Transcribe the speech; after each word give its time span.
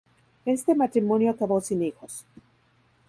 Este 0.45 0.73
matrimonio 0.73 1.29
acabó 1.29 1.61
sin 1.61 1.83
hijos. 1.83 2.25